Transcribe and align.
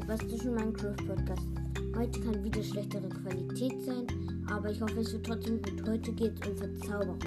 bombastischen 0.00 0.54
Minecraft-Podcast. 0.56 1.46
Heute 1.96 2.20
kann 2.20 2.42
wieder 2.42 2.60
schlechtere 2.64 3.08
Qualität 3.08 3.80
sein, 3.84 4.04
aber 4.50 4.70
ich 4.72 4.80
hoffe, 4.80 4.98
es 4.98 5.12
wird 5.12 5.24
trotzdem 5.24 5.62
gut. 5.62 5.88
Heute 5.88 6.12
geht 6.12 6.32
es 6.40 6.48
um 6.48 6.56
Verzauberung. 6.56 7.18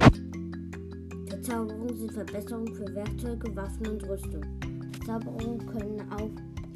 Verzauberungen 1.29 1.95
sind 1.95 2.11
Verbesserungen 2.11 2.75
für 2.75 2.93
Werkzeuge, 2.93 3.55
Waffen 3.55 3.87
und 3.87 4.09
Rüstung. 4.09 4.41
Verzauberungen 4.91 5.65
können 5.65 6.01
auf 6.11 6.29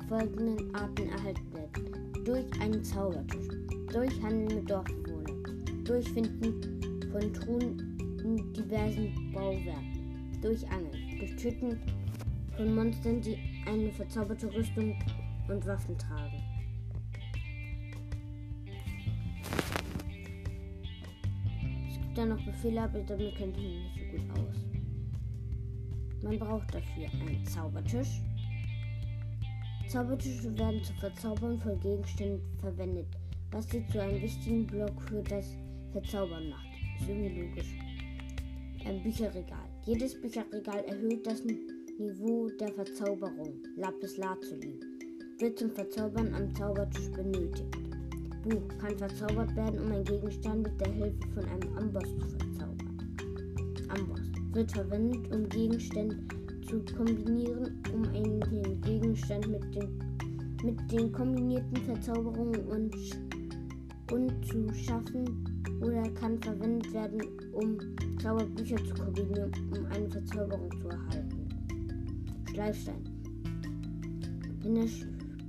folgenden 0.08 0.74
Arten 0.74 1.10
erhalten 1.10 1.54
werden. 1.54 2.24
Durch 2.24 2.46
einen 2.62 2.82
Zaubertisch, 2.86 3.50
durch 3.92 4.24
Handel 4.24 4.60
mit 4.60 4.72
Dorfbewohnern, 4.72 5.84
durch 5.84 6.10
Finden 6.14 7.02
von 7.12 7.34
Truhen 7.34 8.18
in 8.24 8.54
diversen 8.54 9.34
Bauwerken, 9.34 10.40
durch 10.42 10.66
Angeln, 10.70 11.20
durch 11.20 11.36
Töten 11.36 11.78
von 12.56 12.76
Monstern, 12.76 13.20
die 13.20 13.38
eine 13.66 13.92
verzauberte 13.92 14.48
Rüstung 14.54 14.96
und 15.52 15.66
Waffen 15.66 15.98
tragen. 15.98 16.42
Es 21.90 22.00
gibt 22.00 22.18
da 22.18 22.26
noch 22.26 22.44
Befehle, 22.46 22.82
aber 22.82 23.00
damit 23.00 23.36
kennt 23.36 23.58
ich 23.58 23.64
mich 23.64 23.84
nicht 23.84 24.12
so 24.12 24.18
gut 24.18 24.40
aus. 24.40 24.56
Man 26.24 26.40
braucht 26.40 26.74
dafür 26.74 27.08
einen 27.12 27.46
Zaubertisch. 27.46 28.22
Zaubertische 29.88 30.58
werden 30.58 30.84
zur 30.84 30.96
Verzauberung 30.96 31.60
von 31.60 31.80
Gegenständen 31.80 32.42
verwendet, 32.60 33.08
was 33.52 33.70
sie 33.70 33.86
zu 33.88 34.02
einem 34.02 34.22
wichtigen 34.22 34.66
Block 34.68 35.02
für 35.02 35.22
das 35.24 35.58
Verzaubern 35.92 36.50
macht. 36.50 36.68
Ist 37.00 37.10
irgendwie 37.10 37.42
logisch. 37.42 37.74
Ein 38.86 39.04
Bücherregal. 39.04 39.68
Jedes 39.86 40.20
Bücherregal 40.22 40.84
erhöht 40.86 41.26
das 41.26 41.44
Niveau 41.44 42.50
der 42.60 42.72
Verzauberung, 42.72 43.62
Lapis 43.76 44.18
Lazuli, 44.18 44.80
wird 45.42 45.58
zum 45.58 45.72
Verzaubern 45.72 46.34
am 46.36 46.54
Zaubertisch 46.54 47.10
benötigt. 47.10 47.66
Buch 48.44 48.62
kann 48.80 48.96
verzaubert 48.96 49.56
werden, 49.56 49.80
um 49.80 49.92
einen 49.92 50.04
Gegenstand 50.04 50.64
mit 50.64 50.80
der 50.80 50.92
Hilfe 50.92 51.28
von 51.34 51.46
einem 51.46 51.78
Amboss 51.78 52.04
zu 52.04 52.28
verzaubern. 52.38 53.16
Amboss 53.90 54.22
wird 54.54 54.72
verwendet, 54.72 55.34
um 55.34 55.50
Gegenstände 55.50 56.18
zu 56.68 56.80
kombinieren, 56.96 57.82
um 57.92 58.04
einen 58.10 58.82
Gegenstand 58.82 59.48
mit 59.48 59.76
den, 59.76 60.00
mit 60.64 60.92
den 60.92 61.12
kombinierten 61.12 61.78
Verzauberungen 61.78 62.64
und, 62.68 62.96
und 64.12 64.46
zu 64.46 64.72
schaffen 64.76 65.44
oder 65.82 66.08
kann 66.12 66.40
verwendet 66.42 66.94
werden, 66.94 67.22
um 67.54 67.80
Zauberbücher 68.22 68.78
zu 68.78 68.94
kombinieren, 68.94 69.52
um 69.72 69.86
eine 69.88 70.08
Verzauberung 70.08 70.70
zu 70.80 70.88
erhalten. 70.88 71.50
Schleifstein. 72.54 73.04
Wenn 74.62 74.76
der 74.76 74.88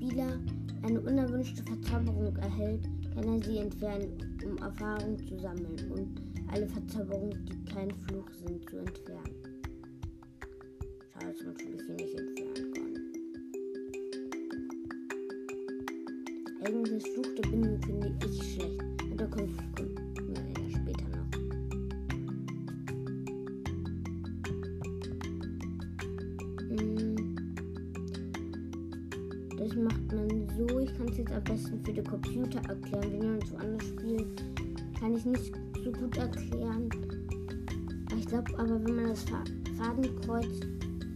Spieler 0.03 0.37
eine 0.83 1.01
unerwünschte 1.01 1.63
Verzauberung 1.63 2.35
erhält, 2.39 2.89
kann 3.15 3.23
er 3.23 3.41
sie 3.41 3.59
entfernen, 3.59 4.37
um 4.45 4.59
Erfahrung 4.59 5.17
zu 5.29 5.39
sammeln 5.39 5.77
und 5.93 6.21
alle 6.53 6.67
Verzauberungen, 6.67 7.47
die 7.47 7.65
kein 7.73 7.89
Fluch 7.93 8.29
sind, 8.45 8.69
zu 8.69 8.79
entfernen. 8.79 9.37
Schade, 11.13 11.27
dass 11.27 11.45
man 11.45 11.55
natürlich 11.55 11.87
hier 11.87 11.95
nicht 11.95 12.19
entfernen 12.19 12.73
kann. 12.75 12.93
Eigentlich 16.67 17.05
Fluch 17.13 17.35
der 17.37 17.49
Bindung 17.49 17.81
finde 17.83 18.13
ich 18.27 18.55
schlecht. 18.55 18.83
Und 19.05 19.21
da 19.21 19.27
jetzt 31.23 31.33
am 31.33 31.45
besten 31.45 31.85
für 31.85 31.93
den 31.93 32.05
Computer 32.05 32.59
erklären. 32.69 33.13
Wenn 33.13 33.23
jemand 33.23 33.53
woanders 33.53 33.87
spielt, 33.87 34.45
kann 34.99 35.17
ich 35.17 35.25
nicht 35.25 35.53
so 35.85 35.93
gut 35.93 36.17
erklären. 36.17 36.89
Ich 38.19 38.27
glaube 38.27 38.59
aber, 38.59 38.85
wenn 38.85 38.97
man 38.97 39.09
das 39.09 39.25
Fadenkreuz. 39.77 40.61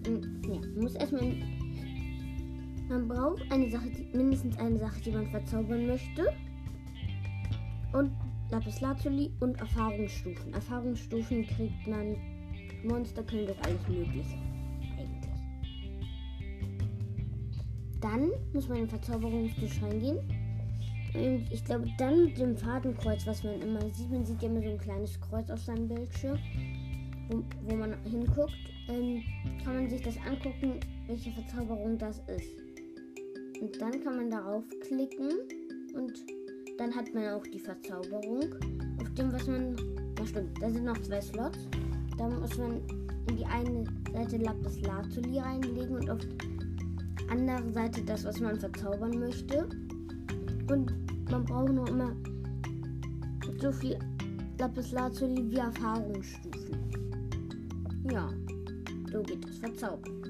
Ja, 0.06 0.60
man 0.60 0.80
muss 0.80 0.94
erstmal. 0.94 1.34
Man 2.88 3.08
braucht 3.08 3.42
eine 3.50 3.68
Sache, 3.68 3.88
die, 3.90 4.16
mindestens 4.16 4.56
eine 4.58 4.78
Sache, 4.78 5.00
die 5.04 5.10
man 5.10 5.26
verzaubern 5.28 5.86
möchte. 5.88 6.32
Und 7.92 8.12
Lapis 8.50 8.80
Lazuli 8.80 9.32
und 9.40 9.58
Erfahrungsstufen. 9.58 10.54
Erfahrungsstufen 10.54 11.46
kriegt 11.46 11.86
man. 11.88 12.16
Monster 12.84 13.24
können 13.24 13.46
das 13.46 13.56
alles 13.64 13.88
Mögliche. 13.88 14.38
Dann 18.06 18.30
muss 18.52 18.68
man 18.68 18.78
in 18.78 18.84
den 18.84 18.90
Verzauberungstisch 18.90 19.82
reingehen. 19.82 20.18
Und 21.14 21.50
ich 21.50 21.64
glaube, 21.64 21.88
dann 21.98 22.26
mit 22.26 22.38
dem 22.38 22.56
Fadenkreuz, 22.56 23.26
was 23.26 23.42
man 23.42 23.60
immer 23.60 23.80
sieht, 23.90 24.12
man 24.12 24.24
sieht 24.24 24.40
ja 24.42 24.48
immer 24.48 24.62
so 24.62 24.68
ein 24.68 24.78
kleines 24.78 25.20
Kreuz 25.20 25.50
auf 25.50 25.58
seinem 25.60 25.88
Bildschirm, 25.88 26.38
wo, 27.28 27.42
wo 27.64 27.74
man 27.74 27.94
hinguckt, 28.04 28.52
ähm, 28.88 29.24
kann 29.64 29.74
man 29.74 29.90
sich 29.90 30.02
das 30.02 30.16
angucken, 30.18 30.78
welche 31.08 31.32
Verzauberung 31.32 31.98
das 31.98 32.22
ist. 32.28 32.62
Und 33.60 33.80
dann 33.80 34.04
kann 34.04 34.16
man 34.18 34.30
darauf 34.30 34.62
klicken 34.86 35.30
und 35.96 36.12
dann 36.78 36.94
hat 36.94 37.12
man 37.12 37.26
auch 37.30 37.42
die 37.42 37.58
Verzauberung. 37.58 38.54
Auf 39.00 39.14
dem, 39.14 39.32
was 39.32 39.46
man. 39.48 39.74
Na 40.16 40.26
stimmt, 40.26 40.62
da 40.62 40.70
sind 40.70 40.84
noch 40.84 41.00
zwei 41.02 41.20
Slots. 41.20 41.58
Da 42.16 42.28
muss 42.28 42.56
man 42.56 42.82
in 43.28 43.36
die 43.36 43.46
eine 43.46 43.84
Seite 44.12 44.36
Lapis 44.36 44.80
Lazuli 44.82 45.40
reinlegen 45.40 45.96
und 45.96 46.08
auf 46.08 46.20
andere 47.28 47.72
Seite 47.72 48.02
das, 48.02 48.24
was 48.24 48.40
man 48.40 48.58
verzaubern 48.58 49.18
möchte. 49.18 49.68
Und 50.70 50.92
man 51.30 51.44
braucht 51.44 51.72
nur 51.72 51.88
immer 51.88 52.12
so 53.60 53.72
viel 53.72 53.98
Lapis 54.58 54.92
Lazuli 54.92 55.50
wie 55.50 55.56
Erfahrungsstufen. 55.56 56.76
Ja, 58.10 58.28
so 59.12 59.22
geht 59.22 59.44
das 59.44 59.58
Verzaubern. 59.58 60.22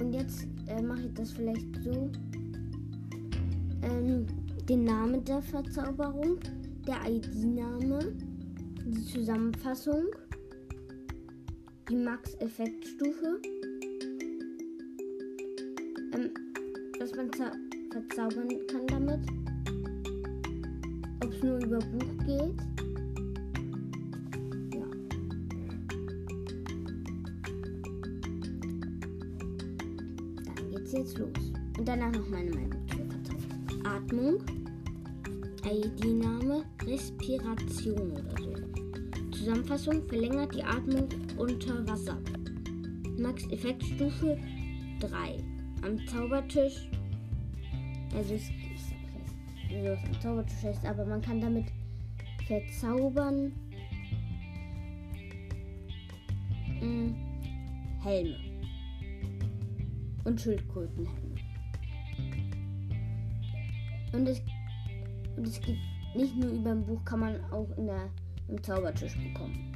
Und 0.00 0.12
jetzt 0.12 0.46
äh, 0.68 0.80
mache 0.80 1.02
ich 1.06 1.14
das 1.14 1.32
vielleicht 1.32 1.82
so. 1.82 2.10
Ähm, 3.82 4.26
den 4.68 4.84
Namen 4.84 5.24
der 5.24 5.40
Verzauberung, 5.40 6.38
der 6.86 6.98
ID-Name, 7.10 8.12
die 8.86 9.04
Zusammenfassung 9.04 10.04
die 11.88 11.96
Max-Effektstufe. 11.96 13.40
Ähm, 16.12 16.30
was 16.98 17.14
man 17.14 17.30
verzaubern 17.90 18.48
kann 18.66 18.86
damit. 18.88 19.20
Ob 21.24 21.32
es 21.32 21.42
nur 21.42 21.58
über 21.58 21.78
Buch 21.78 22.24
geht. 22.26 22.56
Ja. 24.74 24.86
Dann 30.44 30.70
geht's 30.70 30.92
jetzt 30.92 31.18
los. 31.18 31.30
Und 31.78 31.88
danach 31.88 32.12
noch 32.12 32.28
meine 32.28 32.50
Meinung. 32.50 32.74
Atmung. 33.84 34.38
ID-Name, 35.64 36.64
Respiration 36.86 38.12
oder 38.12 38.42
so. 38.42 38.77
Zusammenfassung 39.48 40.06
verlängert 40.08 40.54
die 40.54 40.62
Atmung 40.62 41.08
unter 41.38 41.88
Wasser. 41.88 42.18
Max 43.16 43.50
Effektstufe 43.50 44.36
3. 45.00 45.38
Am 45.80 46.06
Zaubertisch. 46.06 46.90
Also 48.14 48.34
es 48.34 48.50
es 49.70 50.04
am 50.04 50.20
Zaubertisch 50.20 50.64
ist, 50.64 50.84
aber 50.84 51.06
man 51.06 51.22
kann 51.22 51.40
damit 51.40 51.64
verzaubern. 52.46 53.52
Hm, 56.80 57.16
Helme. 58.02 58.36
Und 60.24 60.38
Schildkrötenhelme. 60.38 61.36
Und 64.12 64.28
es, 64.28 64.42
und 65.38 65.46
es 65.46 65.58
gibt 65.62 65.78
nicht 66.14 66.36
nur 66.36 66.50
über 66.50 66.72
ein 66.72 66.84
Buch, 66.84 67.02
kann 67.06 67.20
man 67.20 67.42
auch 67.50 67.70
in 67.78 67.86
der, 67.86 68.10
im 68.48 68.62
Zaubertisch 68.62 69.14
bekommen. 69.16 69.72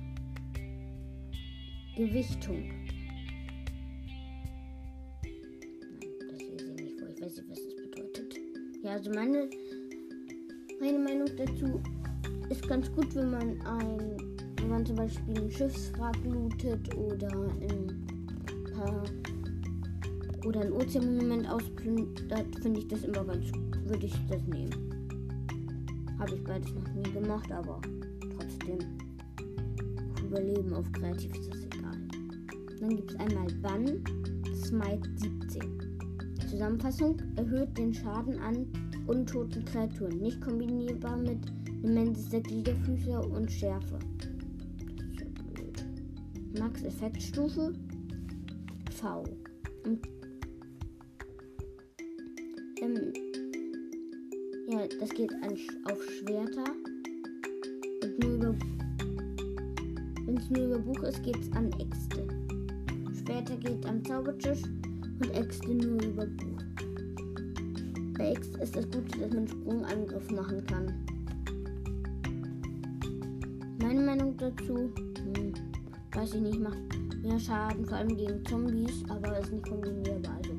Gewichtung. 1.97 2.71
Nein, 5.23 5.33
das 6.31 6.39
lese 6.39 6.75
ich 6.75 6.83
nicht 6.83 6.99
vor. 6.99 7.09
Ich 7.09 7.21
weiß 7.21 7.37
nicht, 7.37 7.51
was 7.51 7.59
das 7.65 7.77
bedeutet. 7.77 8.35
Ja, 8.83 8.93
also 8.93 9.11
meine, 9.11 9.51
meine 10.81 10.99
Meinung 10.99 11.29
dazu 11.37 11.83
ist 12.49 12.67
ganz 12.67 12.91
gut, 12.93 13.15
wenn 13.15 13.31
man 13.31 13.61
ein, 13.63 14.17
wenn 14.57 14.69
man 14.69 14.87
zum 14.87 14.97
Beispiel 14.97 15.39
ein 15.39 15.51
Schiffswrack 15.51 16.17
lootet 16.25 16.95
oder 16.97 17.29
ein 17.29 18.07
paar 18.75 19.05
oder 20.47 20.63
ein 20.63 20.73
Ozeanmonument 20.73 21.49
ausplündert, 21.49 22.47
finde 22.61 22.81
ich 22.81 22.89
das 22.89 23.05
immer 23.05 23.25
ganz, 23.25 23.53
würde 23.85 24.07
ich 24.07 24.15
das 24.29 24.43
nehmen. 24.47 24.75
Habe 26.19 26.35
ich 26.35 26.45
beides 26.45 26.73
noch 26.75 26.93
nie 26.95 27.13
gemacht, 27.13 27.51
aber 27.53 27.81
auf 28.71 30.23
Überleben, 30.25 30.73
auf 30.75 30.91
kreativ 30.93 31.35
ist 31.37 31.49
das 31.51 31.63
Dann 32.81 32.97
gibt 32.97 33.11
es 33.11 33.17
einmal 33.19 33.47
Bann, 33.63 34.03
Smite 34.55 35.09
17. 35.17 35.63
Zusammenfassung 36.49 37.17
erhöht 37.37 37.77
den 37.79 37.95
Schaden 37.95 38.39
an 38.39 38.67
untoten 39.07 39.65
Kreaturen, 39.65 40.19
nicht 40.19 40.41
kombinierbar 40.41 41.17
mit 41.17 41.39
Nemesis 41.83 42.29
der 42.29 42.41
Gliederfüßer 42.41 43.31
und 43.31 43.51
Schärfe. 43.51 43.99
Max 46.59 46.83
Effektstufe 46.83 47.73
V. 48.95 49.25
Und, 49.85 50.07
ähm, 52.81 53.13
ja, 54.69 54.87
das 55.01 55.11
geht 55.11 55.33
an, 55.33 55.57
auf 55.91 56.03
Schwerter. 56.11 56.92
Wenn 58.03 58.59
es 60.37 60.51
nur 60.51 60.65
über 60.65 60.79
Buch 60.81 61.03
ist, 61.05 61.23
geht 61.23 61.39
es 61.39 61.53
an 61.53 61.71
Äxte. 61.79 62.27
Schwerter 63.15 63.57
geht 63.59 63.87
am 63.87 64.05
Zaubertisch 64.05 64.63
und 65.21 65.31
Äxte 65.31 65.73
nur 65.73 66.03
über 66.03 66.27
Buch. 66.27 66.59
Bei 68.19 68.33
Äxte 68.33 68.59
ist 68.59 68.75
das 68.75 68.87
Gute, 68.91 69.21
dass 69.21 69.33
man 69.33 69.47
Sprungangriff 69.47 70.29
machen 70.33 70.67
kann. 70.67 70.93
Meine 73.81 74.01
Meinung 74.01 74.37
dazu, 74.37 74.91
hm, 75.37 75.53
weiß 76.13 76.35
ich 76.35 76.41
nicht, 76.41 76.59
macht 76.59 76.79
mehr 77.23 77.39
Schaden, 77.39 77.87
vor 77.87 77.99
allem 77.99 78.17
gegen 78.17 78.45
Zombies, 78.47 79.05
aber 79.11 79.39
ist 79.39 79.53
nicht 79.53 79.69
kombinierbar. 79.69 80.39
Also 80.39 80.55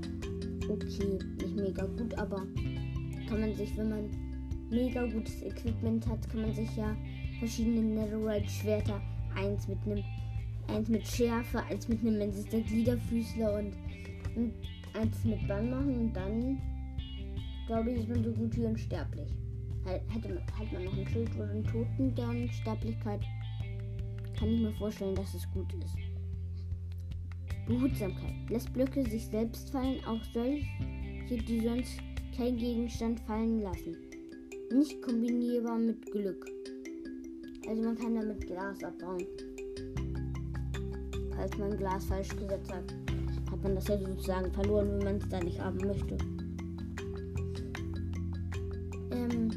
okay, 0.71 1.19
nicht 1.41 1.57
mega 1.57 1.85
gut, 1.87 2.17
aber 2.17 2.47
kann 3.27 3.41
man 3.41 3.53
sich, 3.53 3.75
wenn 3.75 3.89
man 3.89 4.09
mega 4.69 5.05
gutes 5.07 5.43
Equipment 5.43 6.07
hat, 6.07 6.29
kann 6.29 6.41
man 6.41 6.53
sich 6.53 6.73
ja 6.77 6.95
verschiedene 7.43 7.81
Netherite-Schwerter, 7.81 9.01
eins 9.35 9.67
mit 9.67 9.77
einem, 9.85 10.01
eins 10.69 10.87
mit 10.87 11.05
Schärfe, 11.05 11.61
eins 11.63 11.89
mit 11.89 11.99
einem 11.99 12.31
der 12.49 12.61
Gliederfüßler 12.61 13.59
und, 13.59 13.73
und 14.37 14.53
eins 14.93 15.25
mit 15.25 15.45
Bann 15.45 15.69
machen 15.69 15.99
und 15.99 16.13
dann 16.13 16.61
glaube 17.67 17.91
ich, 17.91 17.99
ist 17.99 18.07
man 18.07 18.23
so 18.23 18.31
gut 18.31 18.55
wie 18.55 18.63
unsterblich. 18.63 19.27
Hätte 19.83 20.29
man, 20.29 20.37
hat 20.57 20.71
man 20.71 20.85
noch 20.85 20.97
ein 20.97 21.05
Schild 21.09 21.35
oder 21.35 21.49
einen 21.49 21.65
Toten 21.65 22.15
der 22.15 22.29
Unsterblichkeit, 22.29 23.19
kann 24.39 24.47
ich 24.47 24.61
mir 24.61 24.71
vorstellen, 24.75 25.15
dass 25.15 25.33
es 25.33 25.45
gut 25.51 25.67
ist. 25.73 25.97
Behutsamkeit. 27.67 28.49
Lässt 28.49 28.71
Blöcke 28.71 29.03
sich 29.03 29.25
selbst 29.25 29.69
fallen, 29.69 30.01
auch 30.05 30.23
solche, 30.33 30.65
die 31.29 31.59
sonst 31.59 31.99
kein 32.37 32.55
Gegenstand 32.55 33.19
fallen 33.21 33.61
lassen. 33.61 33.97
Nicht 34.71 35.01
kombinierbar 35.01 35.77
mit 35.77 36.09
Glück. 36.09 36.52
Also 37.67 37.81
man 37.81 37.97
kann 37.97 38.15
damit 38.15 38.45
Glas 38.45 38.83
abbauen. 38.83 39.25
Falls 41.35 41.57
man 41.57 41.77
Glas 41.77 42.05
falsch 42.05 42.29
gesetzt 42.29 42.71
hat, 42.71 42.93
hat 43.51 43.63
man 43.63 43.75
das 43.75 43.87
ja 43.87 43.97
sozusagen 43.97 44.51
verloren, 44.51 44.89
wenn 44.91 45.03
man 45.03 45.15
es 45.17 45.29
da 45.29 45.39
nicht 45.39 45.59
haben 45.59 45.77
möchte. 45.87 46.17
Ähm, 49.11 49.49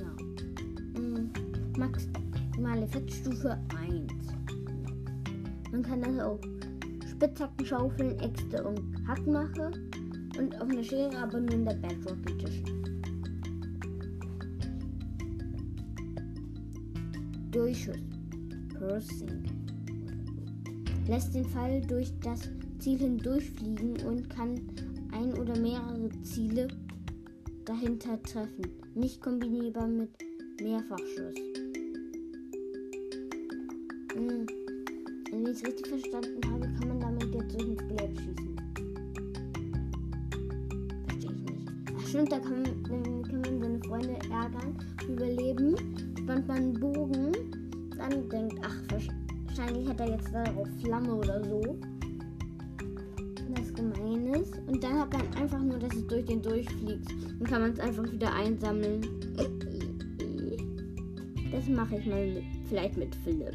ja. 0.00 1.00
Mhm. 1.00 1.32
Maximale 1.76 2.86
Fettstufe 2.86 3.58
1. 3.80 4.12
Man 5.72 5.82
kann 5.82 6.02
das 6.02 6.24
auch 6.24 6.38
Spitzhacken, 7.10 7.66
Schaufeln, 7.66 8.18
Äxte 8.20 8.62
und 8.62 8.80
Hackmache 9.08 9.72
und 10.38 10.60
auf 10.60 10.68
einer 10.68 10.82
Schere, 10.84 11.16
aber 11.18 11.40
nur 11.40 11.52
in 11.52 11.64
der 11.64 11.74
Bedrock 11.74 12.18
Edition. 12.30 13.02
Durchschuss. 17.54 17.96
Piercing. 18.76 19.44
Lässt 21.06 21.32
den 21.36 21.44
Pfeil 21.44 21.80
durch 21.86 22.12
das 22.18 22.50
Ziel 22.80 22.98
hindurchfliegen 22.98 24.04
und 24.04 24.28
kann 24.28 24.60
ein 25.12 25.32
oder 25.38 25.56
mehrere 25.60 26.10
Ziele 26.24 26.66
dahinter 27.64 28.20
treffen. 28.24 28.66
Nicht 28.96 29.22
kombinierbar 29.22 29.86
mit 29.86 30.10
Mehrfachschuss. 30.60 31.36
Hm. 34.14 34.46
Wenn 35.30 35.42
ich 35.42 35.50
es 35.50 35.64
richtig 35.64 35.86
verstanden 35.86 36.40
habe, 36.50 36.66
kann 36.80 36.88
man 36.88 36.98
damit 36.98 37.34
jetzt 37.34 37.52
so 37.52 37.58
ins 37.58 37.80
Skelett 37.80 38.18
schießen. 38.18 38.56
Verstehe 41.06 41.30
ich 41.30 41.42
nicht. 41.44 41.68
Ach 41.96 42.06
stimmt, 42.08 42.32
da 42.32 42.40
kann 42.40 42.62
man, 42.62 43.22
kann 43.22 43.40
man 43.42 43.60
seine 43.60 43.80
Freunde 43.84 44.18
ärgern, 44.28 44.76
überleben, 45.08 45.76
spannt 46.24 46.48
man 46.48 46.56
einen 46.56 46.80
Bogen, 46.80 47.32
dann 47.98 48.28
denkt, 48.30 48.58
ach, 48.62 48.76
wahrscheinlich 49.46 49.86
hat 49.86 50.00
er 50.00 50.08
jetzt 50.08 50.32
darauf 50.32 50.66
Flamme 50.82 51.14
oder 51.14 51.44
so. 51.44 51.78
Das 53.54 53.74
gemein 53.74 54.26
ist. 54.28 54.58
Und 54.66 54.82
dann 54.82 55.00
hat 55.00 55.12
man 55.12 55.34
einfach 55.34 55.60
nur, 55.60 55.78
dass 55.78 55.94
es 55.94 56.06
durch 56.06 56.24
den 56.24 56.40
durchfliegt. 56.40 57.10
Dann 57.10 57.46
kann 57.46 57.60
man 57.60 57.72
es 57.72 57.78
einfach 57.78 58.10
wieder 58.10 58.32
einsammeln. 58.32 59.02
Das 61.52 61.68
mache 61.68 61.96
ich 61.96 62.06
mal 62.06 62.26
mit, 62.26 62.44
vielleicht 62.68 62.96
mit 62.96 63.14
Philipp. 63.16 63.54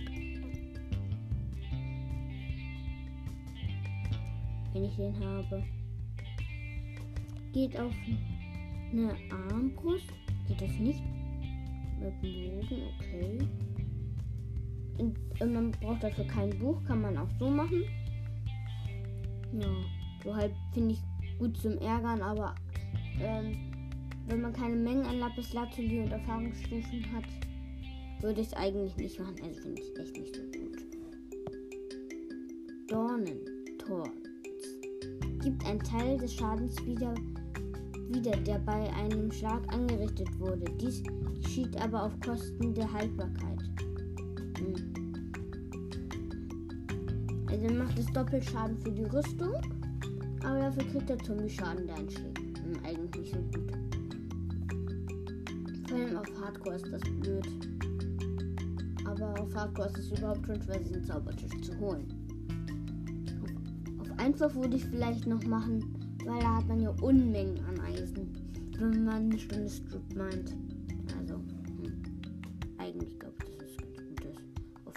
wenn 4.71 4.83
ich 4.85 4.95
den 4.95 5.19
habe. 5.19 5.63
Geht 7.51 7.77
auf 7.79 7.91
eine 8.91 9.15
Armbrust. 9.49 10.05
Geht 10.47 10.61
das 10.61 10.77
nicht? 10.77 11.01
Mit 11.99 12.23
dem 12.23 12.59
Bogen, 12.61 12.81
okay. 12.97 13.37
Und 14.97 15.53
man 15.53 15.71
braucht 15.71 16.03
dafür 16.03 16.25
kein 16.25 16.57
Buch, 16.59 16.83
kann 16.85 17.01
man 17.01 17.17
auch 17.17 17.29
so 17.39 17.49
machen. 17.49 17.83
Ja, 19.53 19.67
so 20.23 20.35
halt 20.35 20.53
finde 20.73 20.93
ich 20.93 21.37
gut 21.39 21.57
zum 21.57 21.77
Ärgern, 21.77 22.21
aber 22.21 22.55
ähm, 23.21 23.57
wenn 24.27 24.41
man 24.41 24.53
keine 24.53 24.75
Mengen 24.75 25.05
an 25.05 25.19
Lapis 25.19 25.53
Lazuli 25.53 26.01
und 26.01 26.11
Erfahrungsstufen 26.11 27.05
hat, 27.13 27.25
würde 28.21 28.41
ich 28.41 28.47
es 28.47 28.53
eigentlich 28.53 28.95
nicht 28.97 29.19
machen. 29.19 29.35
Also 29.43 29.61
finde 29.61 29.81
ich 29.81 29.99
echt 29.99 30.17
nicht 30.17 30.35
so 30.35 30.41
gut. 30.41 30.59
Dornentor 32.89 34.11
gibt 35.41 35.65
ein 35.65 35.79
Teil 35.79 36.17
des 36.17 36.35
Schadens 36.35 36.75
wieder, 36.85 37.13
wieder, 38.09 38.31
der 38.31 38.59
bei 38.59 38.91
einem 38.93 39.31
Schlag 39.31 39.61
angerichtet 39.73 40.27
wurde. 40.39 40.65
Dies 40.79 41.03
geschieht 41.41 41.79
aber 41.81 42.03
auf 42.03 42.19
Kosten 42.19 42.73
der 42.73 42.91
Haltbarkeit. 42.91 43.59
Hm. 44.57 44.75
Also 47.49 47.73
macht 47.73 47.97
es 47.97 48.05
Doppelschaden 48.07 48.77
für 48.77 48.91
die 48.91 49.03
Rüstung, 49.03 49.53
aber 50.43 50.59
dafür 50.59 50.83
kriegt 50.85 51.09
der 51.09 51.19
Zombie-Schaden, 51.19 51.87
der 51.87 51.95
einschlägt. 51.95 52.39
Hm, 52.39 52.79
eigentlich 52.85 53.31
so 53.31 53.37
gut. 53.37 53.71
Vor 55.87 55.97
allem 55.97 56.17
auf 56.17 56.27
Hardcore 56.41 56.75
ist 56.75 56.91
das 56.91 57.01
blöd. 57.01 57.47
Aber 59.05 59.39
auf 59.41 59.55
Hardcore 59.55 59.87
ist 59.87 59.97
es 59.97 60.17
überhaupt 60.17 60.45
schon 60.45 60.61
schwer, 60.61 60.79
diesen 60.79 61.03
Zaubertisch 61.03 61.61
zu 61.61 61.79
holen. 61.79 62.07
Einfach 64.17 64.53
würde 64.53 64.75
ich 64.75 64.85
vielleicht 64.85 65.25
noch 65.27 65.43
machen, 65.45 65.98
weil 66.25 66.39
da 66.39 66.57
hat 66.57 66.67
man 66.67 66.81
ja 66.81 66.93
Unmengen 67.01 67.59
an 67.65 67.79
Eisen, 67.81 68.35
wenn 68.77 69.05
man 69.05 69.23
eine 69.23 69.39
Stunde 69.39 69.69
Strip 69.69 70.15
meint. 70.15 70.55
Also, 71.19 71.35
hm. 71.35 72.03
eigentlich 72.77 73.19
glaube 73.19 73.35
ich, 73.45 73.57
dass 73.57 73.69
es 73.69 73.77
ganz 73.77 73.97
gut 73.97 74.25
ist. 74.25 74.41
Auf 74.85 74.93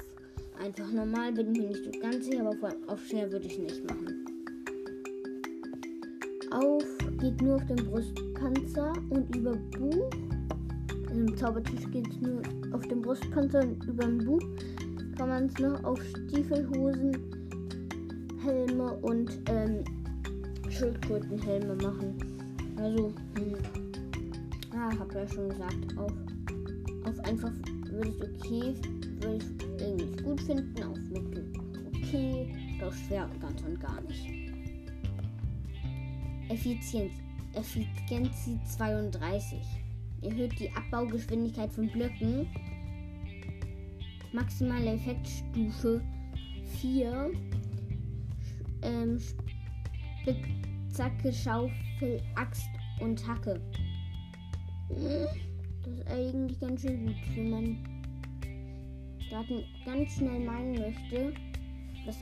einfach 0.61 0.93
normal 0.93 1.33
bin 1.33 1.55
ich 1.55 1.61
mir 1.61 1.69
nicht 1.69 1.85
so 1.85 2.01
ganz 2.01 2.27
sicher, 2.27 2.47
aber 2.47 2.75
auf 2.87 3.05
Share 3.07 3.31
würde 3.31 3.47
ich 3.47 3.59
nicht 3.59 3.89
machen. 3.89 4.27
Auf 6.51 6.85
geht 7.19 7.41
nur 7.41 7.55
auf 7.55 7.67
den 7.67 7.77
Brustpanzer 7.77 8.93
und 9.11 9.35
über 9.37 9.53
Buch. 9.53 10.11
Also 11.09 11.21
im 11.21 11.37
Zaubertisch 11.37 11.91
geht 11.91 12.09
es 12.09 12.21
nur 12.21 12.43
auf 12.73 12.87
den 12.89 13.01
Brustpanzer 13.01 13.61
und 13.61 13.85
über 13.85 14.05
ein 14.05 14.19
Buch 14.19 14.43
kann 15.17 15.29
man 15.29 15.47
es 15.47 15.59
noch 15.59 15.85
auf 15.85 16.03
Stiefelhosen 16.03 17.17
Helme 18.43 18.93
und 19.03 19.31
ähm, 19.49 19.85
Schildkrötenhelme 20.73 21.75
machen. 21.77 22.15
Also, 22.77 23.13
hm, 23.37 23.57
ja, 24.73 24.99
hab 24.99 25.15
ja 25.15 25.29
schon 25.29 25.49
gesagt, 25.51 25.99
auf, 25.99 26.13
auf 27.07 27.19
einfach 27.25 27.53
würde 27.91 28.09
ich 28.09 28.23
okay, 28.23 28.75
würde 29.21 29.37
ich 29.37 29.81
irgendwie 29.81 30.23
gut 30.23 30.41
finden, 30.41 30.83
auf 30.83 30.99
mittel 31.11 31.53
okay, 32.13 32.55
auf 32.85 32.95
schwer 33.07 33.29
ganz 33.41 33.63
und 33.63 33.81
gar 33.81 34.01
nicht. 34.03 34.29
Effizienz, 36.49 37.13
Effizienz 37.55 38.77
32. 38.77 39.59
Erhöht 40.23 40.59
die 40.59 40.71
Abbaugeschwindigkeit 40.73 41.73
von 41.73 41.89
Blöcken. 41.89 42.47
Maximale 44.33 44.93
Effektstufe 44.93 46.03
4 46.81 47.31
ähm, 48.83 49.19
Spitzhacke, 50.23 51.33
Schaufel, 51.33 52.23
Axt 52.37 52.69
und 53.01 53.27
Hacke. 53.27 53.61
Das 54.89 55.93
ist 55.99 56.09
eigentlich 56.09 56.61
ganz 56.61 56.83
schön 56.83 57.07
gut, 57.07 57.17
wenn 57.35 57.51
man 57.51 57.79
Daten 59.31 59.65
ganz 59.85 60.13
schnell 60.13 60.41
meinen 60.45 60.79
möchte. 60.79 61.33
Das 62.07 62.19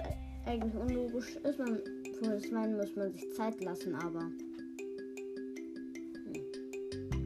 eigentlich 0.46 0.74
unlogisch. 0.74 1.36
Ist 1.36 1.58
man 1.58 1.78
für 2.18 2.30
das 2.30 2.52
Weinen 2.52 2.76
muss 2.76 2.94
man 2.96 3.12
sich 3.12 3.30
Zeit 3.34 3.62
lassen, 3.62 3.94
aber 3.94 4.30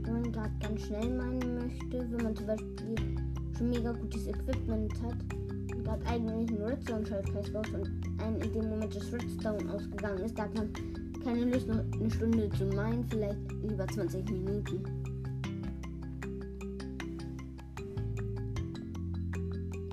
wenn 0.03 0.13
man 0.13 0.33
gerade 0.33 0.53
ganz 0.61 0.87
schnell 0.87 1.11
meinen 1.15 1.55
möchte, 1.55 2.11
wenn 2.11 2.25
man 2.25 2.37
zum 2.37 2.47
Beispiel 2.47 2.95
schon 3.57 3.71
mega 3.71 3.93
gutes 3.93 4.27
Equipment 4.27 4.93
hat 5.03 5.17
und 5.33 5.85
gerade 5.85 6.07
eigentlich 6.07 6.51
einen 6.51 6.63
Redstone 6.63 7.07
Schaltkreis 7.07 7.53
baut 7.53 7.69
und 7.75 8.14
ein 8.25 8.41
in 8.41 8.53
dem 8.53 8.69
Moment 8.71 8.95
das 8.95 9.13
Redstone 9.13 9.73
ausgegangen 9.73 10.25
ist, 10.25 10.39
da 10.39 10.49
man 10.55 10.73
keine 11.23 11.45
Lust, 11.45 11.69
noch 11.69 11.79
eine 11.79 12.11
Stunde 12.11 12.51
zu 12.51 12.67
meinen, 12.67 13.05
vielleicht 13.09 13.39
lieber 13.63 13.87
20 13.87 14.31
Minuten. 14.31 14.83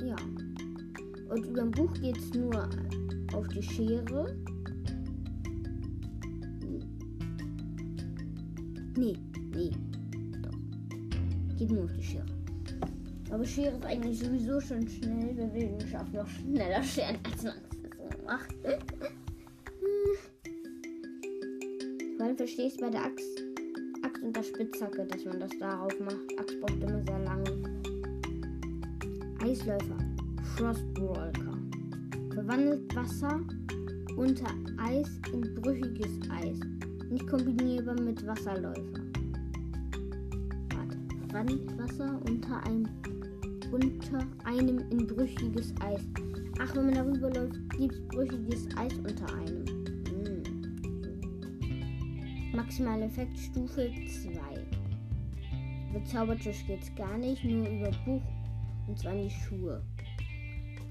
Ja. 0.04 0.16
Und 1.30 1.46
über 1.46 1.62
ein 1.62 1.72
Buch 1.72 1.94
geht 1.94 2.18
es 2.18 2.34
nur 2.34 2.70
auf 3.34 3.48
die 3.50 3.64
Schere. 3.64 4.36
Nee, 8.98 9.18
nee. 9.54 9.72
Doch. 10.42 11.58
Geht 11.58 11.72
nur 11.72 11.86
auf 11.86 11.94
die 11.94 12.04
Schere. 12.04 12.26
Aber 13.30 13.46
Schere 13.46 13.78
ist 13.78 13.86
eigentlich 13.86 14.20
sowieso 14.20 14.60
schon 14.60 14.86
schnell. 14.88 15.36
Wir 15.38 15.54
werden 15.54 15.88
schaffen 15.88 16.16
noch 16.16 16.28
schneller 16.28 16.84
scheren, 16.84 17.18
als 17.24 17.44
man 17.44 17.71
es 18.32 18.40
so 18.40 18.68
macht. 18.68 18.80
Vor 22.18 22.26
allem 22.26 22.38
verstehe 22.38 22.68
ich 22.68 22.74
es 22.76 22.80
bei 22.80 22.90
der 22.90 23.06
Axt, 23.06 23.44
Axt 24.04 24.24
und 24.24 24.36
der 24.36 24.44
Spitzhacke, 24.44 25.06
dass 25.06 25.26
man 25.26 25.40
das 25.40 25.52
darauf 25.60 26.00
macht. 26.00 26.40
Axt 26.40 26.60
braucht 26.60 26.84
immer 26.84 27.04
sehr 27.04 27.20
lange. 27.20 27.64
Eisläufer. 29.42 29.98
Frostwalker. 30.56 31.58
Verwandelt 32.34 32.96
Wasser 32.96 33.42
unter 34.18 34.54
Eis 34.78 35.10
in 35.34 35.42
brüchiges 35.56 36.20
Eis. 36.30 36.60
Nicht 37.10 37.28
kombinierbar 37.28 38.00
mit 38.00 38.26
Wasserläufer. 38.26 39.02
Wasser 41.78 42.22
unter 42.28 42.64
einem, 42.66 42.88
unter 43.72 44.28
einem 44.44 44.80
in 44.92 45.08
brüchiges 45.08 45.74
Eis. 45.80 46.02
Ach, 46.60 46.76
wenn 46.76 46.86
man 46.86 46.94
darüber 46.94 47.34
läuft, 47.34 47.71
gibt 47.82 47.96
es 47.96 48.08
brüchiges 48.10 48.68
Eis 48.78 48.94
unter 48.94 49.34
einem. 49.34 49.66
Hm. 50.06 50.44
Maximale 52.54 53.06
Effektstufe 53.06 53.90
2. 54.06 54.32
Über 55.90 56.06
Zaubertisch 56.06 56.64
geht's 56.68 56.94
gar 56.94 57.18
nicht, 57.18 57.44
nur 57.44 57.68
über 57.68 57.90
Buch 58.06 58.22
und 58.88 59.00
zwar 59.00 59.16
die 59.16 59.32
Schuhe. 59.32 59.82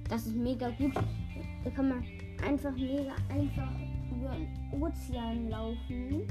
Das 0.09 0.27
ist 0.27 0.35
mega 0.35 0.69
gut. 0.71 0.95
Da 1.63 1.71
kann 1.71 1.91
man 1.91 2.03
einfach 2.45 2.73
mega 2.73 3.15
einfach 3.29 3.71
über 4.11 4.35
den 4.35 4.83
Ozean 4.83 5.49
laufen. 5.49 6.27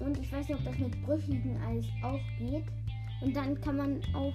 Und 0.00 0.18
ich 0.20 0.32
weiß 0.32 0.48
nicht, 0.48 0.58
ob 0.58 0.64
das 0.64 0.78
mit 0.78 1.00
brüchigem 1.02 1.56
Eis 1.64 1.86
auch 2.02 2.18
geht. 2.38 2.64
Und 3.20 3.36
dann 3.36 3.60
kann 3.60 3.76
man 3.76 4.00
auch 4.14 4.34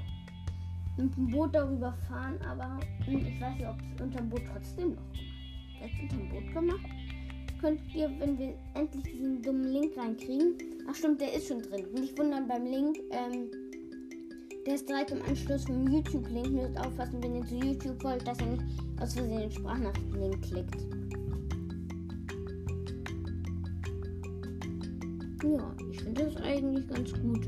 mit 0.98 1.16
dem 1.16 1.28
Boot 1.28 1.54
darüber 1.54 1.94
fahren, 2.08 2.40
aber 2.48 2.80
ich 3.08 3.42
weiß 3.42 3.56
nicht, 3.56 3.68
ob 3.68 3.78
es 3.96 4.02
unter 4.02 4.18
dem 4.18 4.30
Boot 4.30 4.42
trotzdem 4.52 4.90
noch 4.90 4.96
gemacht. 4.96 5.38
Jetzt 5.82 6.02
unter 6.02 6.16
dem 6.18 6.30
Boot 6.30 6.54
gemacht. 6.54 6.86
Könnt 7.62 7.96
ihr, 7.96 8.12
wenn 8.20 8.38
wir 8.38 8.54
endlich 8.76 9.04
diesen 9.04 9.42
dummen 9.42 9.64
Link 9.64 9.98
reinkriegen. 9.98 10.54
Ach 10.90 10.96
stimmt, 10.96 11.22
der 11.22 11.34
ist 11.34 11.48
schon 11.48 11.62
drin. 11.62 11.86
Nicht 11.94 12.18
wundern 12.18 12.48
beim 12.48 12.66
Link. 12.66 12.98
Ähm, 13.12 13.50
der 14.66 14.76
ist 14.76 14.88
direkt 14.88 15.12
im 15.12 15.22
Anschluss 15.24 15.66
vom 15.66 15.88
YouTube-Link. 15.88 16.52
Müsst 16.52 16.78
aufpassen, 16.78 17.24
wenn 17.24 17.36
ihr 17.36 17.46
zu 17.46 17.56
YouTube 17.56 18.04
wollt, 18.04 18.28
dass 18.28 18.40
ihr 18.42 18.48
nicht 18.48 18.64
aus 19.00 19.14
Versehen 19.14 19.40
den 19.40 19.52
Sprachnachrichten-Link 19.52 20.42
klickt. 20.42 20.76
Ja, 25.44 25.76
ich 25.92 26.02
finde 26.02 26.24
das 26.26 26.36
eigentlich 26.38 26.88
ganz 26.88 27.14
gut. 27.14 27.48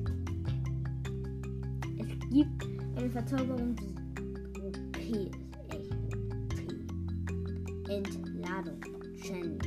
Es 1.97 2.29
gibt 2.31 2.68
eine 2.99 3.09
Verzauberung, 3.09 3.75
die 3.77 3.95
OP 4.59 4.97
ist. 4.97 5.89
Entladung. 7.89 8.79
Channel. 9.21 9.57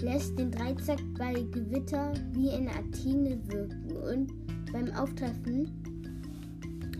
Lässt 0.00 0.38
den 0.38 0.50
Dreizack 0.50 1.00
bei 1.18 1.34
Gewitter 1.34 2.14
wie 2.32 2.50
eine 2.50 2.70
Athene 2.70 3.38
wirken 3.48 3.92
und 3.96 4.32
beim 4.72 4.90
Auftreffen 4.92 5.70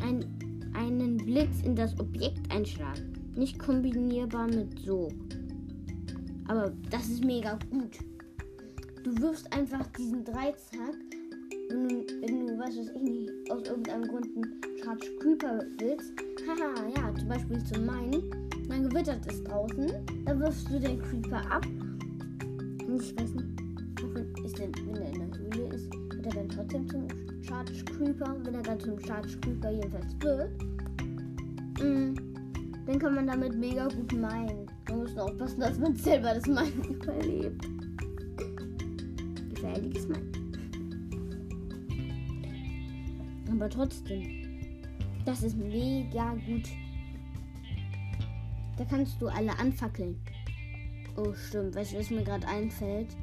ein, 0.03 0.25
einen 0.75 1.17
Blitz 1.17 1.63
in 1.65 1.75
das 1.75 1.99
Objekt 1.99 2.53
einschlagen. 2.53 3.15
Nicht 3.35 3.59
kombinierbar 3.59 4.47
mit 4.47 4.79
so. 4.81 5.09
Aber 6.49 6.71
das 6.91 7.09
ist 7.09 7.25
mega 7.25 7.59
gut. 7.71 7.99
Du 9.05 9.17
wirfst 9.23 9.51
einfach 9.55 9.87
diesen 9.97 10.23
Dreizack, 10.23 10.97
wenn 11.71 11.89
du, 11.89 12.23
wenn 12.23 12.47
du 12.47 12.59
was 12.59 12.77
weiß 12.77 12.91
ich 12.95 13.03
nicht, 13.03 13.51
aus 13.51 13.63
irgendeinem 13.69 14.09
Grund 14.09 14.27
einen 14.27 14.61
Charge 14.83 15.07
Creeper 15.21 15.65
willst. 15.79 16.13
Haha, 16.47 16.89
ja, 16.97 17.15
zum 17.15 17.29
Beispiel 17.29 17.65
zum 17.65 17.87
meinen. 17.87 18.31
Dann 18.69 18.89
gewittert 18.89 19.21
es 19.27 19.43
draußen. 19.45 19.93
Dann 20.25 20.41
wirfst 20.41 20.69
du 20.71 20.81
den 20.81 21.01
Creeper 21.01 21.43
ab. 21.51 21.67
Und 22.87 23.01
ich 23.01 23.17
weiß 23.19 23.35
nicht, 23.35 23.47
wovon 24.01 24.45
ist 24.45 24.59
denn, 24.59 24.73
wenn 24.87 25.03
er 25.03 25.13
in 25.13 25.31
der 25.31 25.39
Höhle 25.39 25.75
ist, 25.75 25.93
wird 25.93 26.27
er 26.27 26.33
dann 26.33 26.49
trotzdem 26.49 26.89
zum 26.89 27.09
Charge 27.43 27.85
Creeper, 27.85 28.37
wenn 28.45 28.55
er 28.55 28.63
dann 28.63 28.81
zum 28.81 28.99
Charge 29.01 29.39
Creeper 29.41 29.71
jedenfalls 29.71 30.21
wird, 30.21 30.51
mh, 31.81 32.15
dann 32.87 32.99
kann 32.99 33.15
man 33.15 33.27
damit 33.27 33.57
mega 33.57 33.89
gut 33.89 34.13
meinen. 34.13 34.67
Man 34.89 34.99
muss 34.99 35.15
nur 35.15 35.25
aufpassen, 35.25 35.61
dass 35.61 35.79
man 35.79 35.95
selber 35.97 36.35
das 36.35 36.47
Meinen 36.47 36.85
überlebt. 36.85 37.69
Gefährliches 39.51 40.09
Meinen. 40.09 40.30
Aber 43.61 43.69
trotzdem, 43.69 44.59
das 45.27 45.43
ist 45.43 45.55
mega 45.55 46.33
gut. 46.47 46.67
Da 48.79 48.87
kannst 48.87 49.21
du 49.21 49.29
alle 49.29 49.53
anfackeln. 49.59 50.19
Oh, 51.19 51.35
stimmt. 51.35 51.75
Weißt 51.75 51.93
du, 51.93 51.99
was 51.99 52.09
mir 52.09 52.25
gerade 52.25 52.49
einfällt? 52.49 53.15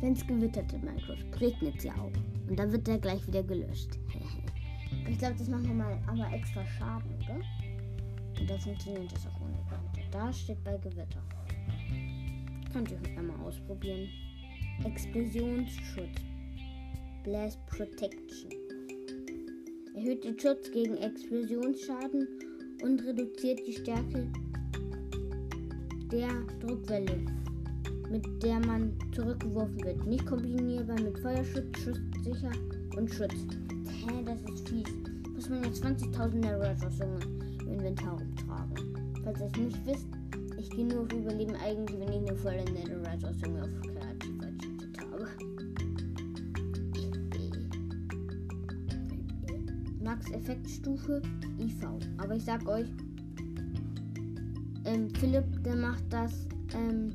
Wenn 0.00 0.14
es 0.14 0.26
gewittert 0.26 0.72
in 0.72 0.84
Minecraft, 0.84 1.40
regnet 1.40 1.76
es 1.76 1.84
ja 1.84 1.92
auch. 1.94 2.10
Und 2.48 2.58
dann 2.58 2.72
wird 2.72 2.88
der 2.88 2.98
gleich 2.98 3.24
wieder 3.28 3.44
gelöscht. 3.44 3.96
ich 5.08 5.18
glaube, 5.18 5.36
das 5.38 5.48
macht 5.48 5.62
nochmal 5.62 5.96
aber 6.08 6.28
extra 6.34 6.66
Schaden, 6.66 7.14
oder? 7.22 7.40
Und 8.40 8.50
da 8.50 8.58
funktioniert 8.58 9.12
das 9.12 9.24
auch 9.28 9.40
ohne 9.40 9.52
Gewitter. 9.52 10.08
Da 10.10 10.32
steht 10.32 10.64
bei 10.64 10.76
Gewitter. 10.78 11.22
Könnt 12.72 12.90
ihr 12.90 12.98
einmal 13.16 13.38
ausprobieren. 13.46 14.08
Explosionsschutz. 14.84 16.35
Blast 17.26 17.58
Protection. 17.66 18.50
Erhöht 19.96 20.22
den 20.22 20.38
Schutz 20.38 20.70
gegen 20.70 20.96
Explosionsschaden 20.96 22.28
und 22.84 23.04
reduziert 23.04 23.58
die 23.66 23.72
Stärke 23.72 24.30
der 26.12 26.28
Druckwelle 26.60 27.20
mit 28.12 28.24
der 28.44 28.60
man 28.60 28.96
zurückgeworfen 29.12 29.82
wird. 29.82 30.06
Nicht 30.06 30.24
kombinierbar 30.24 31.00
mit 31.00 31.18
Feuerschutz, 31.18 31.66
Schusssicher 31.80 32.52
und 32.96 33.12
Schutz. 33.12 33.34
Hä, 34.06 34.22
das 34.24 34.40
ist 34.54 34.68
fies. 34.68 34.88
Muss 35.34 35.48
man 35.48 35.64
jetzt 35.64 35.84
20.000 35.84 36.34
Netherite-Rüstungen 36.36 37.58
im 37.62 37.72
Inventar 37.72 38.20
umtragen. 38.20 38.94
Falls 39.24 39.40
ihr 39.40 39.46
es 39.46 39.56
nicht 39.56 39.86
wisst, 39.86 40.06
ich 40.58 40.70
gehe 40.70 40.86
nur 40.86 41.02
auf 41.02 41.12
Überleben 41.12 41.56
eigentlich, 41.56 41.98
wenn 41.98 42.08
ich 42.08 42.28
eine 42.28 42.36
volle 42.36 42.64
Netherite-Rüstung 42.64 43.60
auf 43.60 43.95
Effektstufe 50.32 51.22
IV. 51.58 51.86
Aber 52.18 52.36
ich 52.36 52.44
sag 52.44 52.66
euch, 52.68 52.88
ähm, 54.84 55.08
Philipp, 55.18 55.44
der 55.64 55.76
macht 55.76 56.04
das 56.10 56.46
ähm, 56.74 57.12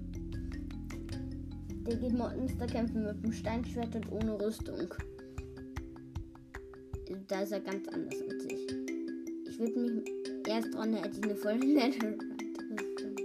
der 1.86 1.96
geht 1.96 2.18
Monster 2.18 2.68
kämpfen 2.68 3.04
mit 3.06 3.24
dem 3.24 3.32
Steinschwert 3.32 3.96
und 3.96 4.12
ohne 4.12 4.40
Rüstung. 4.40 4.94
Da 7.28 7.42
ist 7.42 7.52
er 7.52 7.60
ganz 7.60 7.88
anders 7.90 8.22
als 8.30 8.46
ich. 8.46 8.68
Ich 9.50 9.60
würde 9.60 9.80
mich 9.80 10.48
erst 10.48 10.74
dran, 10.74 10.94
hätte 10.94 11.18
ich 11.18 11.24
eine 11.24 11.36
volle 11.36 11.60
Netherite-Rüstung. 11.60 13.16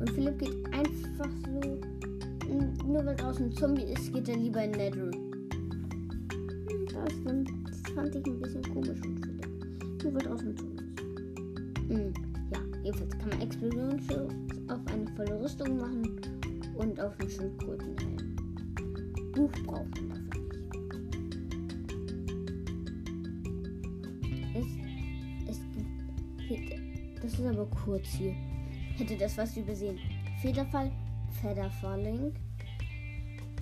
Und 0.00 0.10
Philipp 0.10 0.38
geht 0.38 0.66
einfach 0.72 1.30
so. 1.46 1.80
Nur 2.86 3.06
weil 3.06 3.16
draußen 3.16 3.46
ein 3.46 3.52
Zombie 3.52 3.84
ist, 3.84 4.12
geht 4.12 4.28
er 4.28 4.36
lieber 4.36 4.64
in 4.64 4.72
Nether. 4.72 5.10
Das, 6.92 7.14
das 7.24 7.53
fand 7.94 8.14
ich 8.14 8.26
ein 8.26 8.40
bisschen 8.40 8.62
komisch 8.62 8.98
von 8.98 9.16
Philipp. 9.18 10.02
Nur 10.02 10.16
ein 10.16 10.38
Zombie 10.56 10.74
ist. 10.74 11.00
Hm, 11.88 12.12
ja, 12.50 12.58
jedenfalls 12.82 13.18
kann 13.18 13.28
man 13.28 13.40
Explosionsschutz 13.40 14.34
auf 14.68 14.80
eine 14.86 15.06
volle 15.16 15.40
Rüstung 15.40 15.76
machen 15.76 16.20
und 16.74 17.00
auf 17.00 17.16
den 17.16 17.30
Schildkrötenhelm. 17.30 18.36
Buch 19.32 19.50
braucht 19.64 20.00
man 20.00 20.28
dafür 20.28 20.42
nicht. 24.52 24.78
Es, 25.48 25.50
es 25.50 25.60
gibt 26.48 27.22
Das 27.22 27.32
ist 27.32 27.46
aber 27.46 27.66
kurz 27.84 28.06
hier. 28.08 28.34
Hätte 28.96 29.16
das 29.16 29.36
was 29.38 29.56
übersehen. 29.56 29.98
Federfall, 30.40 30.90
Featherfalling. 31.40 32.32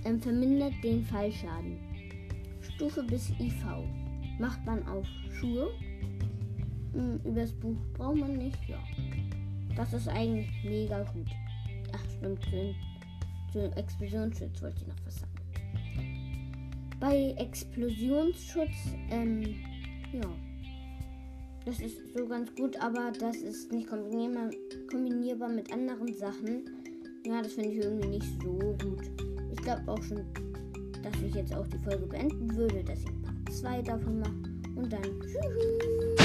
Ähm, 0.05 0.21
vermindert 0.21 0.73
den 0.83 1.03
Fallschaden. 1.03 1.77
Stufe 2.61 3.03
bis 3.03 3.29
IV. 3.39 3.53
Macht 4.39 4.65
man 4.65 4.85
auf 4.87 5.05
Schuhe. 5.39 5.71
Hm, 6.93 7.19
übers 7.23 7.51
Buch 7.53 7.77
braucht 7.93 8.17
man 8.17 8.37
nicht, 8.37 8.57
ja. 8.67 8.79
Das 9.75 9.93
ist 9.93 10.07
eigentlich 10.07 10.49
mega 10.63 11.03
gut. 11.03 11.27
Ach, 11.93 12.03
stimmt. 12.17 12.43
Zu, 12.43 12.75
zu 13.51 13.77
Explosionsschutz 13.77 14.61
wollte 14.61 14.77
ich 14.81 14.87
noch 14.87 15.05
was 15.05 15.19
sagen. 15.19 15.33
Bei 16.99 17.33
Explosionsschutz, 17.37 18.95
ähm, 19.09 19.43
ja. 20.13 20.29
Das 21.65 21.79
ist 21.79 21.97
so 22.15 22.27
ganz 22.27 22.53
gut, 22.55 22.75
aber 22.81 23.11
das 23.17 23.37
ist 23.37 23.71
nicht 23.71 23.87
kombinierbar, 23.87 24.49
kombinierbar 24.91 25.49
mit 25.49 25.71
anderen 25.71 26.13
Sachen. 26.13 26.65
Ja, 27.25 27.41
das 27.41 27.53
finde 27.53 27.69
ich 27.69 27.77
irgendwie 27.77 28.09
nicht 28.09 28.41
so 28.41 28.51
gut. 28.51 29.09
Ich 29.51 29.61
glaube 29.61 29.83
auch 29.87 30.03
schon, 30.03 30.25
dass 31.01 31.21
ich 31.21 31.33
jetzt 31.33 31.53
auch 31.55 31.65
die 31.67 31.77
Folge 31.77 32.05
beenden 32.05 32.53
würde, 32.55 32.83
dass 32.83 32.99
2 33.53 33.81
davon 33.83 34.19
mache. 34.19 34.31
Und 34.75 34.91
dann 34.91 35.01
tschüss. 35.21 36.22